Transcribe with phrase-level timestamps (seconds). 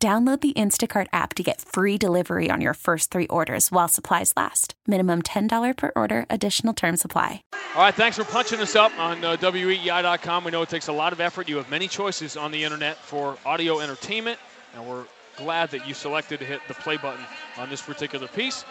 [0.00, 4.32] Download the Instacart app to get free delivery on your first three orders while supplies
[4.36, 4.74] last.
[4.86, 7.42] Minimum $10 per order, additional term supply.
[7.74, 10.44] All right, thanks for punching us up on uh, WEEI.com.
[10.44, 11.48] We know it takes a lot of effort.
[11.48, 14.38] You have many choices on the internet for audio entertainment,
[14.76, 15.04] and we're
[15.36, 17.24] glad that you selected to hit the play button
[17.56, 18.64] on this particular piece.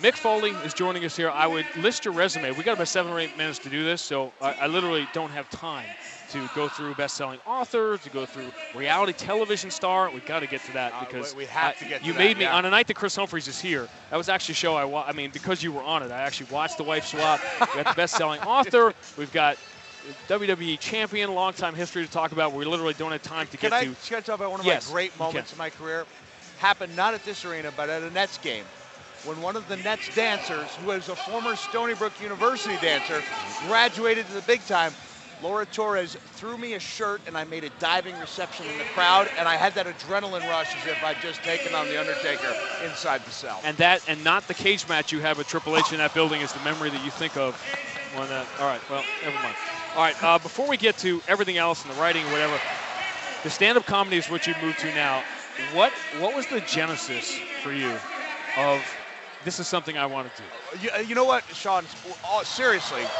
[0.00, 1.30] Mick Foley is joining us here.
[1.30, 2.50] I would list your resume.
[2.52, 5.30] We got about seven or eight minutes to do this, so I, I literally don't
[5.30, 5.86] have time
[6.30, 10.10] to go through best-selling author, to go through reality television star.
[10.10, 12.38] We've got to get to that Uh, because we have to get to you made
[12.38, 12.56] me yeah.
[12.56, 13.86] on a night that Kris Humphries is here.
[14.10, 16.20] That was actually a show I wa- I mean, because you were on it, I
[16.22, 17.40] actually watched the wife swap.
[17.60, 18.94] We got the best-selling author.
[19.18, 19.58] We've got
[20.28, 22.52] WWE champion, long-time history to talk about.
[22.54, 23.94] We literally don't have time to Can get I, to.
[24.06, 26.06] can I talk about one of Yes, my great moments in my career?
[26.58, 28.64] Happened not at this arena, but at a Nets game.
[29.24, 33.22] When one of the Nets dancers, who is a former Stony Brook University dancer,
[33.68, 34.92] graduated to the big time,
[35.40, 39.28] Laura Torres threw me a shirt and I made a diving reception in the crowd,
[39.38, 42.52] and I had that adrenaline rush as if I'd just taken on The Undertaker
[42.84, 43.60] inside the cell.
[43.62, 46.40] And that, and not the cage match you have with Triple H in that building
[46.40, 47.54] is the memory that you think of
[48.16, 48.46] when that.
[48.58, 49.56] All right, well, never mind.
[49.94, 52.58] All right, uh, before we get to everything else and the writing or whatever,
[53.44, 55.22] the stand-up comedy is what you moved to now.
[55.74, 57.92] What what was the genesis for you
[58.56, 58.82] of
[59.44, 60.48] this is something I want to do?
[60.78, 61.86] You, uh, you know what, Sean?
[62.44, 63.10] Seriously,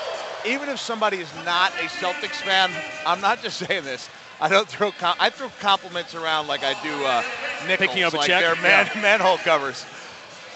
[0.44, 4.08] even if somebody is not a Celtics fan, I'm not just saying this.
[4.40, 7.22] I don't throw com- I throw compliments around like I do uh,
[7.60, 8.40] nickels, Picking up a like check?
[8.40, 9.00] they're man- Yeah.
[9.00, 9.86] manhole covers.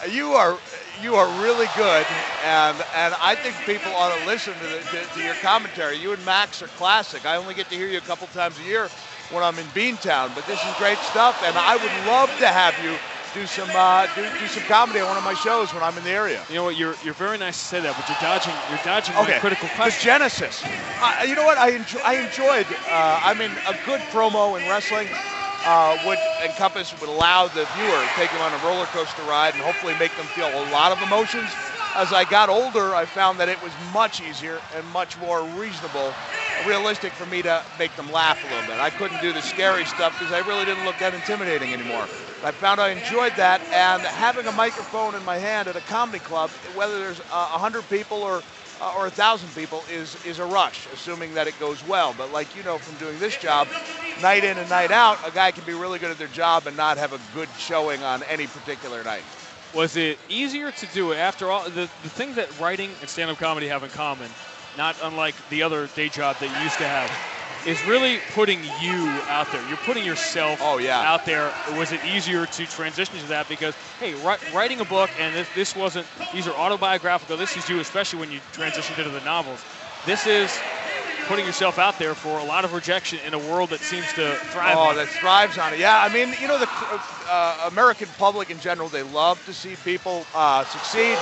[0.08, 0.60] You are
[1.00, 2.06] you are really good,
[2.42, 5.96] and and I think people ought to listen to, the, to, to your commentary.
[5.98, 7.24] You and Max are classic.
[7.24, 8.90] I only get to hear you a couple times a year
[9.28, 12.78] when I'm in Beantown, but this is great stuff, and I would love to have
[12.78, 13.00] you
[13.36, 16.04] do some uh, do, do some comedy on one of my shows when I'm in
[16.04, 16.42] the area.
[16.48, 16.76] You know what?
[16.76, 19.36] You're you're very nice to say that, but you're dodging you're dodging Okay.
[19.36, 20.02] my critical The.
[20.02, 20.64] Genesis.
[20.64, 21.58] Uh, you know what?
[21.58, 22.66] I, enjoy, I enjoyed.
[22.88, 25.08] Uh, I mean, a good promo in wrestling
[25.66, 29.52] uh, would encompass, would allow the viewer to take them on a roller coaster ride
[29.54, 31.50] and hopefully make them feel a lot of emotions.
[31.94, 36.12] As I got older, I found that it was much easier and much more reasonable,
[36.64, 38.80] realistic for me to make them laugh a little bit.
[38.80, 42.08] I couldn't do the scary stuff because I really didn't look that intimidating anymore.
[42.44, 46.18] I found I enjoyed that, and having a microphone in my hand at a comedy
[46.18, 48.42] club, whether there's a hundred people or
[48.80, 52.14] uh, or a thousand people, is is a rush, assuming that it goes well.
[52.16, 53.68] But like you know from doing this job,
[54.22, 56.76] night in and night out, a guy can be really good at their job and
[56.76, 59.24] not have a good showing on any particular night.
[59.74, 61.64] Was it easier to do it after all?
[61.64, 64.30] The, the thing that writing and stand up comedy have in common,
[64.76, 67.10] not unlike the other day job that you used to have,
[67.66, 69.66] is really putting you out there.
[69.68, 71.00] You're putting yourself Oh, yeah.
[71.00, 71.52] out there.
[71.76, 73.48] Was it easier to transition to that?
[73.48, 74.14] Because, hey,
[74.54, 77.36] writing a book, and this, this wasn't, these are autobiographical.
[77.36, 79.64] This is you, especially when you transitioned into the novels.
[80.04, 80.56] This is
[81.26, 84.36] putting yourself out there for a lot of rejection in a world that seems to
[84.52, 84.98] thrive Oh, on it.
[84.98, 85.80] that thrives on it.
[85.80, 86.68] Yeah, I mean, you know, the
[87.28, 91.18] uh, American public in general, they love to see people uh, succeed.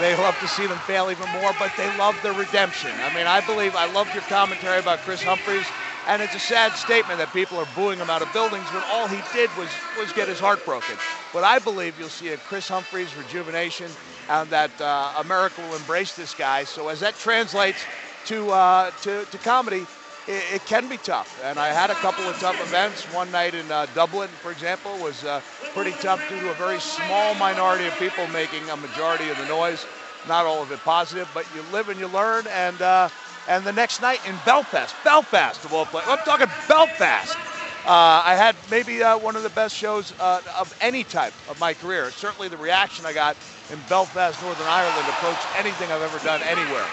[0.00, 2.90] They love to see them fail even more, but they love the redemption.
[3.00, 5.66] I mean, I believe I loved your commentary about Kris Humphries,
[6.08, 9.06] and it's a sad statement that people are booing him out of buildings when all
[9.06, 10.96] he did was was get his heart broken.
[11.32, 13.90] But I believe you'll see a Kris Humphries rejuvenation,
[14.28, 16.64] and that uh, America will embrace this guy.
[16.64, 17.84] So as that translates
[18.26, 19.86] to uh, to, to comedy,
[20.26, 21.40] it, it can be tough.
[21.44, 23.02] And I had a couple of tough events.
[23.14, 25.40] One night in uh, Dublin, for example, was uh,
[25.74, 29.46] pretty tough due to a very small minority of people making a majority of the
[29.46, 29.86] noise.
[30.28, 32.46] Not all of it positive, but you live and you learn.
[32.48, 33.08] And uh,
[33.46, 37.36] and the next night in Belfast, Belfast of all places, I'm talking Belfast.
[37.84, 41.60] Uh, I had maybe uh, one of the best shows uh, of any type of
[41.60, 42.10] my career.
[42.10, 43.36] Certainly, the reaction I got
[43.70, 46.86] in Belfast, Northern Ireland, approached anything I've ever done anywhere.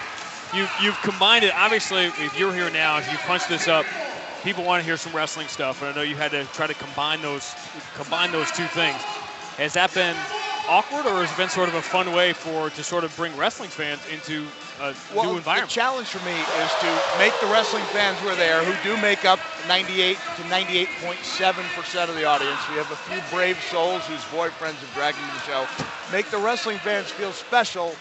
[0.54, 1.54] You, you've combined it.
[1.54, 3.86] Obviously, if you're here now, if you punch this up,
[4.42, 6.74] people want to hear some wrestling stuff, and I know you had to try to
[6.74, 7.54] combine those
[7.94, 8.96] combine those two things.
[9.56, 10.16] Has that been
[10.68, 13.36] awkward, or has it been sort of a fun way for to sort of bring
[13.36, 14.46] wrestling fans into
[14.80, 15.70] a well, new environment?
[15.70, 19.00] The challenge for me is to make the wrestling fans who are there, who do
[19.00, 22.60] make up 98 to 98.7 percent of the audience.
[22.68, 25.66] We have a few brave souls whose boyfriends have dragged them to the show.
[26.12, 27.94] Make the wrestling fans feel special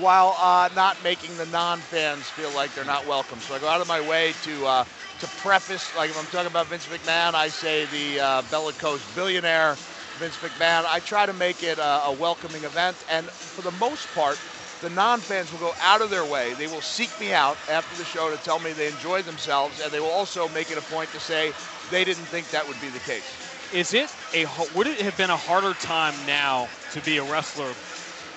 [0.00, 3.40] while uh, not making the non-fans feel like they're not welcome.
[3.40, 4.84] So I go out of my way to uh,
[5.20, 9.76] to preface, like if I'm talking about Vince McMahon, I say the uh, bellicose billionaire.
[10.18, 10.84] Vince McMahon.
[10.86, 14.38] I try to make it a, a welcoming event, and for the most part,
[14.80, 16.54] the non-fans will go out of their way.
[16.54, 19.90] They will seek me out after the show to tell me they enjoyed themselves, and
[19.90, 21.52] they will also make it a point to say
[21.90, 23.24] they didn't think that would be the case.
[23.72, 27.74] Is it a would it have been a harder time now to be a wrestler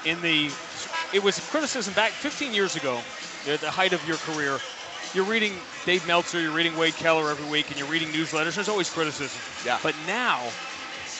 [0.06, 0.50] in the
[1.14, 3.02] it was criticism back 15 years ago
[3.48, 4.60] at the height of your career
[5.14, 5.54] you're reading
[5.86, 8.56] Dave Meltzer, you're reading Wade Keller every week, and you're reading newsletters.
[8.56, 9.40] There's always criticism.
[9.66, 9.80] Yeah.
[9.82, 10.44] But now,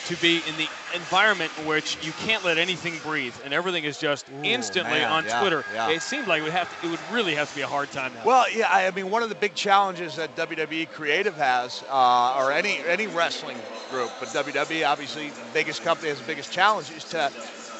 [0.06, 3.98] to be in the environment in which you can't let anything breathe and everything is
[3.98, 5.90] just Ooh, instantly man, on yeah, Twitter, yeah.
[5.90, 7.90] it seemed like it would have to, it would really have to be a hard
[7.90, 8.24] time now.
[8.24, 12.52] Well, yeah, I mean, one of the big challenges that WWE Creative has, uh, or
[12.52, 13.58] any any wrestling
[13.90, 17.30] group, but WWE, obviously, the biggest company has the biggest challenge, is to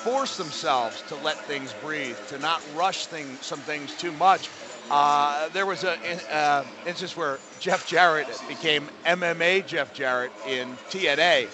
[0.04, 4.50] force themselves to let things breathe, to not rush things, some things too much.
[4.90, 5.98] Uh, there was an
[6.30, 11.48] uh, instance where Jeff Jarrett became MMA Jeff Jarrett in TNA.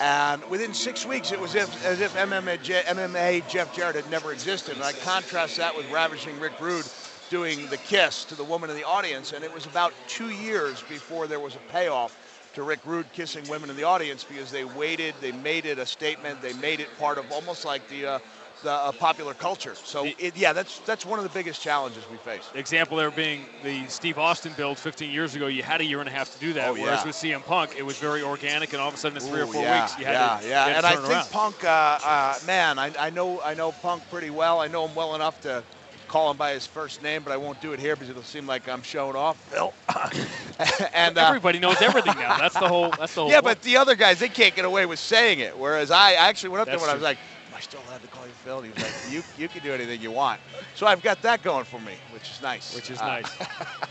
[0.00, 4.32] And within six weeks, it was if, as if MMA, MMA Jeff Jarrett had never
[4.32, 4.76] existed.
[4.76, 6.86] And I contrast that with ravishing Rick Rude
[7.30, 9.32] doing the kiss to the woman in the audience.
[9.32, 12.16] And it was about two years before there was a payoff
[12.54, 15.86] to Rick Rude kissing women in the audience because they waited, they made it a
[15.86, 18.18] statement, they made it part of almost like the uh,
[18.62, 19.74] the uh, popular culture.
[19.74, 22.50] So it, yeah, that's that's one of the biggest challenges we face.
[22.54, 25.46] Example there being the Steve Austin build 15 years ago.
[25.46, 26.70] You had a year and a half to do that.
[26.70, 27.06] Oh, whereas yeah.
[27.06, 29.46] with CM Punk, it was very organic, and all of a sudden, in three or
[29.46, 30.64] four yeah, weeks, you had yeah, to, yeah.
[30.64, 31.30] had and I think around.
[31.30, 34.60] Punk, uh, uh, man, I, I know I know Punk pretty well.
[34.60, 35.62] I know him well enough to
[36.08, 38.46] call him by his first name, but I won't do it here because it'll seem
[38.46, 39.36] like I'm showing off.
[39.50, 39.72] Phil.
[40.94, 42.36] and uh, Everybody knows everything now.
[42.38, 42.90] That's the whole.
[42.98, 43.30] That's the whole.
[43.30, 43.58] yeah, point.
[43.58, 45.56] but the other guys they can't get away with saying it.
[45.56, 47.18] Whereas I actually went up That's there when I was like,
[47.50, 49.62] "Am I still allowed to call you Phil?" And he was like, "You you can
[49.62, 50.40] do anything you want."
[50.74, 52.74] So I've got that going for me, which is nice.
[52.74, 53.30] which is Uh, nice.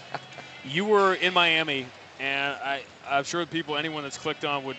[0.65, 1.85] you were in Miami,
[2.19, 4.77] and I, I'm sure people, anyone that's clicked on, would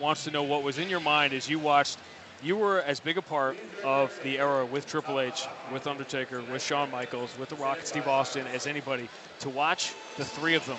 [0.00, 1.98] wants to know what was in your mind as you watched.
[2.42, 6.62] You were as big a part of the era with Triple H, with Undertaker, with
[6.62, 9.08] Shawn Michaels, with The Rock, and Steve Austin as anybody.
[9.40, 10.78] To watch the three of them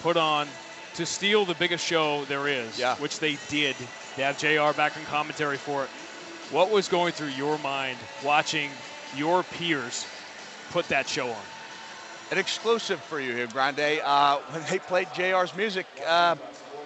[0.00, 0.46] put on
[0.94, 2.96] to steal the biggest show there is, Yeah.
[2.96, 3.74] which they did.
[4.16, 5.90] They have JR back in commentary for it.
[6.50, 8.70] What was going through your mind watching
[9.16, 10.06] your peers
[10.70, 11.42] put that show on?
[12.30, 14.00] An exclusive for you here, Grande.
[14.04, 16.34] Uh, when they played JR's music, uh,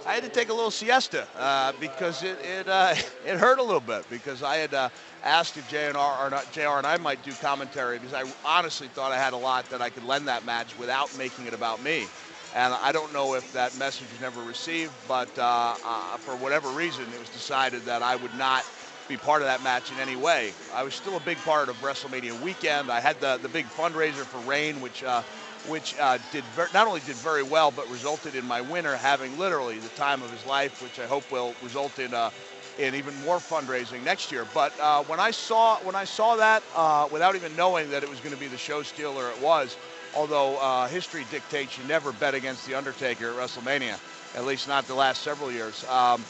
[0.06, 2.94] I had to take a little siesta uh, because it it, uh,
[3.26, 4.88] it hurt a little bit because I had uh,
[5.22, 9.12] asked if JR or not, JR and I might do commentary because I honestly thought
[9.12, 12.08] I had a lot that I could lend that match without making it about me.
[12.54, 16.70] And I don't know if that message was never received, but uh, uh, for whatever
[16.70, 18.64] reason, it was decided that I would not
[19.06, 20.54] be part of that match in any way.
[20.72, 22.90] I was still a big part of WrestleMania weekend.
[22.90, 25.22] I had the, the big fundraiser for RAINN, which uh,
[25.62, 29.36] which uh, did ver- not only did very well, but resulted in my winner having
[29.38, 32.30] literally the time of his life, which I hope will result in uh,
[32.78, 34.44] in even more fundraising next year.
[34.54, 38.08] But uh, when I saw when I saw that, uh, without even knowing that it
[38.08, 39.76] was going to be the show stealer, it was.
[40.14, 43.98] Although uh, history dictates you never bet against the Undertaker at WrestleMania,
[44.34, 45.84] at least not the last several years.
[45.84, 46.26] Um,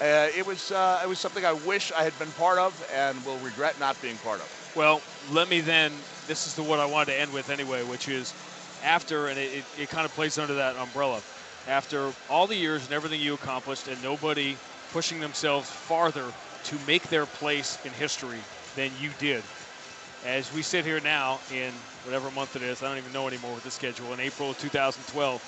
[0.00, 3.38] uh, it was it was something I wish I had been part of, and will
[3.38, 4.48] regret not being part of.
[4.74, 6.04] Well, let me then.
[6.26, 8.34] This is the what I wanted to end with anyway, which is
[8.84, 11.20] after, and it, it, it kind of plays under that umbrella.
[11.66, 14.56] After all the years and everything you accomplished, and nobody
[14.92, 16.26] pushing themselves farther
[16.64, 18.40] to make their place in history
[18.76, 19.42] than you did.
[20.24, 21.72] As we sit here now in
[22.04, 24.58] whatever month it is, I don't even know anymore with the schedule, in April of
[24.58, 25.42] 2012,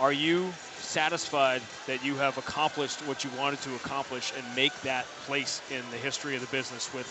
[0.00, 5.06] are you satisfied that you have accomplished what you wanted to accomplish and make that
[5.26, 7.06] place in the history of the business with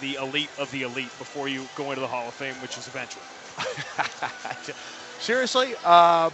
[0.00, 2.86] the elite of the elite before you go into the Hall of Fame, which is
[2.88, 3.22] eventual?
[5.18, 6.30] Seriously, uh,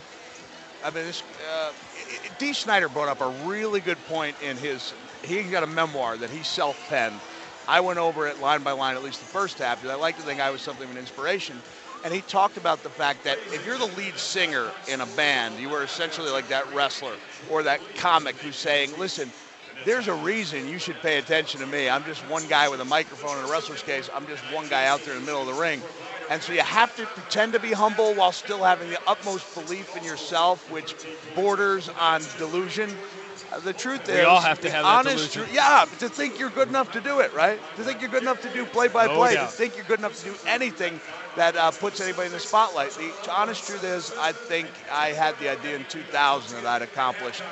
[0.84, 1.72] I mean, this, uh,
[2.38, 4.94] Dee Snider brought up a really good point in his.
[5.22, 7.20] He's got a memoir that he self-penned.
[7.68, 10.16] I went over it line by line, at least the first half, because I like
[10.16, 11.62] to think I was something of an inspiration.
[12.04, 15.58] And he talked about the fact that if you're the lead singer in a band,
[15.60, 17.14] you are essentially like that wrestler
[17.48, 19.32] or that comic who's saying, "Listen,
[19.84, 21.88] there's a reason you should pay attention to me.
[21.88, 24.10] I'm just one guy with a microphone in a wrestler's case.
[24.12, 25.82] I'm just one guy out there in the middle of the ring.
[26.30, 29.96] And so you have to pretend to be humble while still having the utmost belief
[29.96, 30.94] in yourself, which
[31.34, 32.90] borders on delusion.
[33.52, 35.44] Uh, the truth We is, all have to have that honest delusion.
[35.44, 37.60] tru- yeah, to think you're good enough to do it, right?
[37.76, 40.24] To think you're good enough to do play-by-play, No to think you're good enough to
[40.24, 41.00] do anything
[41.36, 42.94] that uh, puts anybody in the spotlight.
[42.96, 47.42] The honest truth is, I think I had the idea in 2000 that I'd accomplished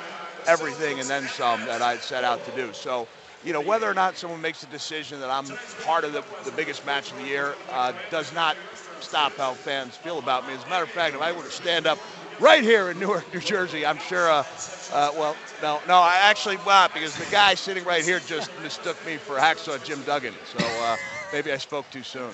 [0.47, 2.73] everything and then some that I'd set out to do.
[2.73, 3.07] So,
[3.43, 5.45] you know, whether or not someone makes a decision that I'm
[5.83, 8.55] part of the, the biggest match of the year uh, does not
[8.99, 10.53] stop how fans feel about me.
[10.53, 11.97] As a matter of fact, if I were to stand up
[12.39, 13.85] right here in Newark, New Jersey.
[13.85, 14.29] I'm sure.
[14.29, 14.43] Uh,
[14.93, 18.97] uh, well, no, no, I actually not because the guy sitting right here just mistook
[19.05, 20.33] me for Hacksaw Jim Duggan.
[20.57, 20.97] So uh,
[21.31, 22.31] maybe I spoke too soon.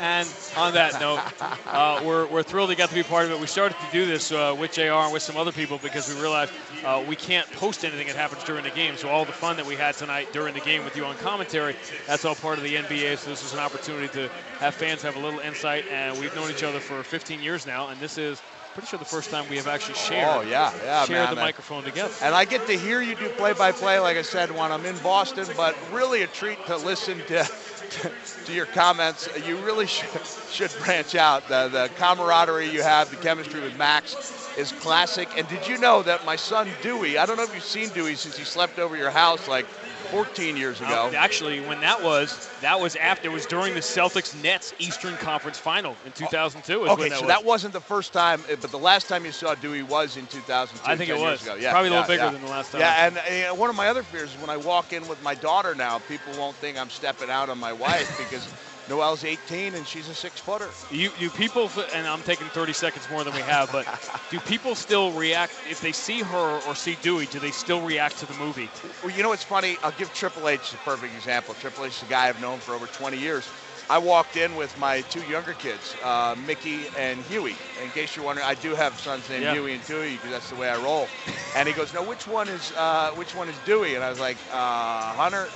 [0.00, 1.20] And on that note,
[1.66, 3.40] uh, we're, we're thrilled to get to be part of it.
[3.40, 6.20] We started to do this uh, with JR and with some other people because we
[6.20, 6.52] realized
[6.84, 8.96] uh, we can't post anything that happens during the game.
[8.96, 11.74] So all the fun that we had tonight during the game with you on commentary,
[12.06, 13.18] that's all part of the NBA.
[13.18, 14.28] So this is an opportunity to
[14.60, 15.86] have fans have a little insight.
[15.88, 18.40] And we've known each other for 15 years now, and this is
[18.74, 20.28] pretty sure the first time we have actually shared.
[20.28, 21.44] Oh yeah, yeah, shared man, the man.
[21.46, 22.14] microphone together.
[22.22, 25.46] And I get to hear you do play-by-play, like I said, when I'm in Boston.
[25.56, 27.50] But really, a treat to listen to
[27.90, 29.28] to your comments.
[29.46, 30.08] You really should,
[30.50, 31.48] should branch out.
[31.48, 35.28] The, the camaraderie you have, the chemistry with Max is classic.
[35.38, 37.16] And did you know that my son Dewey?
[37.16, 39.66] I don't know if you've seen Dewey since he slept over your house like
[40.10, 41.10] 14 years ago.
[41.12, 45.16] Uh, actually, when that was, that was after, it was during the Celtics Nets Eastern
[45.16, 46.84] Conference Final in 2002.
[46.84, 47.28] is Okay, when that so was.
[47.28, 50.26] that wasn't the first time, uh, but the last time you saw Dewey was in
[50.26, 50.90] 2002.
[50.90, 51.46] I think 10 it was.
[51.46, 52.30] Yeah, Probably a yeah, little bigger yeah.
[52.30, 52.80] than the last time.
[52.80, 55.34] Yeah, and uh, one of my other fears is when I walk in with my
[55.34, 58.48] daughter now, people won't think I'm stepping out on my wife because
[58.88, 60.68] Noelle's 18 and she's a six footer.
[60.90, 63.86] You, you people, and I'm taking 30 seconds more than we have, but
[64.30, 67.26] do people still react if they see her or see Dewey?
[67.26, 68.70] Do they still react to the movie?
[69.02, 69.76] Well, you know what's funny?
[69.82, 71.54] I'll give Triple H a perfect example.
[71.54, 73.48] Triple H is a guy I've known for over 20 years.
[73.90, 77.56] I walked in with my two younger kids, uh, Mickey and Huey.
[77.82, 79.54] In case you're wondering, I do have sons named Yeah.
[79.54, 81.08] Huey and Dewey because that's the way I roll.
[81.56, 84.20] And he goes, "No, which one is uh, which one is Dewey?" And I was
[84.20, 85.48] like, uh, "Hunter,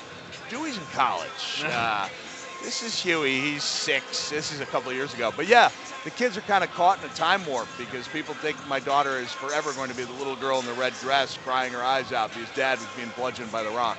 [0.49, 1.63] Dewey's in college.
[2.63, 3.41] This is Huey.
[3.41, 4.31] He's six.
[4.31, 5.33] This is a couple of years ago.
[5.37, 5.71] But yeah,
[6.05, 9.19] the kids are kind of caught in a time warp because people think my daughter
[9.19, 12.13] is forever going to be the little girl in the red dress crying her eyes
[12.13, 13.99] out because dad was being bludgeoned by the rock.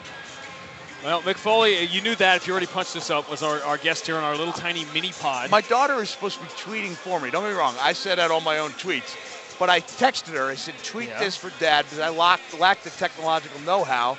[1.03, 3.77] Well, Mick Foley, you knew that if you already punched this up, was our, our
[3.77, 5.51] guest here on our little tiny mini pod.
[5.51, 7.29] My daughter is supposed to be tweeting for me.
[7.29, 7.75] Don't get me wrong.
[7.81, 9.17] I said out all my own tweets.
[9.59, 10.49] But I texted her.
[10.49, 11.19] I said, tweet Yeah.
[11.19, 14.17] this for dad because I lack, lack the technological know-how.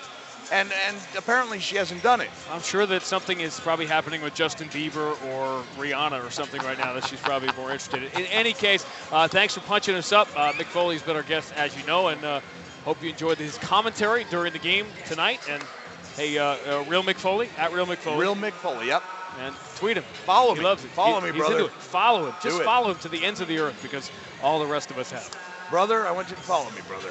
[0.52, 2.30] And, and apparently she hasn't done it.
[2.50, 6.78] I'm sure that something is probably happening with Justin Bieber or Rihanna or something right
[6.78, 8.10] now that she's probably more interested in.
[8.20, 10.28] In any case, uh, thanks for punching us up.
[10.36, 12.40] Uh, Mick Foley's been our guest, as you know, and uh,
[12.84, 15.40] hope you enjoyed his commentary during the game tonight.
[15.48, 15.62] And
[16.16, 18.20] hey, uh, uh, Real Mick Foley, at Real Mick Foley.
[18.20, 19.02] Real Mick Foley, yep.
[19.40, 20.04] and tweet him.
[20.24, 20.64] Follow he me.
[20.64, 20.90] loves it.
[20.90, 21.68] Follow He- me, he's brother.
[21.68, 22.34] Follow him.
[22.42, 24.10] Just follow him to the ends of the earth because
[24.42, 25.28] all the rest of us have.
[25.70, 27.10] Brother, I want you to follow me, brother.